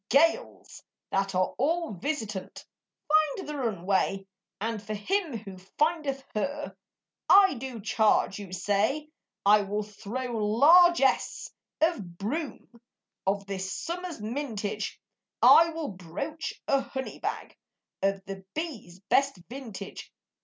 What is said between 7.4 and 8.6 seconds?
do charge you